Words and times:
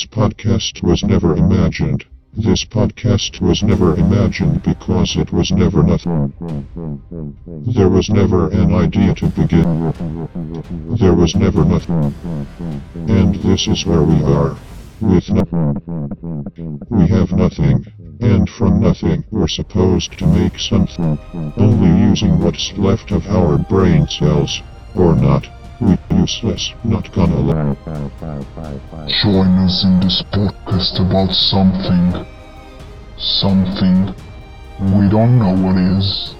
This 0.00 0.06
podcast 0.06 0.82
was 0.82 1.04
never 1.04 1.36
imagined. 1.36 2.06
This 2.32 2.64
podcast 2.64 3.42
was 3.42 3.62
never 3.62 3.94
imagined 3.96 4.62
because 4.62 5.14
it 5.14 5.30
was 5.30 5.50
never 5.50 5.82
nothing. 5.82 6.32
There 7.66 7.90
was 7.90 8.08
never 8.08 8.48
an 8.48 8.72
idea 8.72 9.14
to 9.16 9.26
begin 9.26 9.84
with. 9.84 10.98
There 10.98 11.12
was 11.12 11.34
never 11.34 11.66
nothing. 11.66 12.14
And 13.08 13.34
this 13.42 13.68
is 13.68 13.84
where 13.84 14.02
we 14.02 14.22
are. 14.24 14.56
With 15.02 15.28
nothing. 15.28 15.76
We 16.88 17.06
have 17.08 17.32
nothing. 17.32 17.84
And 18.22 18.48
from 18.48 18.80
nothing 18.80 19.22
we're 19.30 19.48
supposed 19.48 20.18
to 20.18 20.26
make 20.26 20.58
something. 20.58 21.18
Only 21.58 22.08
using 22.08 22.40
what's 22.40 22.72
left 22.78 23.10
of 23.10 23.26
our 23.26 23.58
brain 23.58 24.08
cells. 24.08 24.62
Or 24.94 25.14
not. 25.14 25.46
We 25.78 25.98
useless, 26.20 26.72
not 26.84 27.10
gonna 27.12 27.40
lie. 27.40 27.76
Join 29.22 29.50
us 29.66 29.84
in 29.84 30.00
this 30.00 30.22
podcast 30.32 31.00
about 31.00 31.32
something. 31.32 32.26
Something. 33.16 34.14
We 34.96 35.08
don't 35.08 35.38
know 35.38 35.54
what 35.64 35.76
is. 35.76 36.34